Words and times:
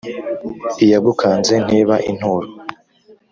Iyagukanze 0.83 1.53
ntiba 1.65 1.95
inturo. 2.11 2.47